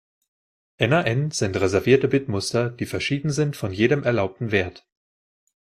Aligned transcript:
NaN 0.79 1.29
sind 1.29 1.57
reservierte 1.57 2.07
Bitmuster, 2.07 2.71
die 2.71 2.87
verschieden 2.87 3.29
sind 3.29 3.55
von 3.55 3.71
jedem 3.71 4.01
erlaubten 4.01 4.49
Wert. 4.49 4.89